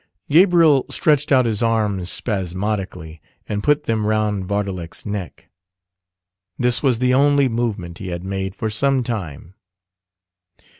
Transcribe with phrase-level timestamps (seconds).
[0.31, 5.51] Gabriel stretched out his arms spasmodically, and put them round Vardalek's neck.
[6.57, 9.53] This was the only movement he had made, for some time.